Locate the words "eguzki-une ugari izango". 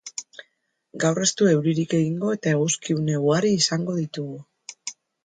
2.55-3.99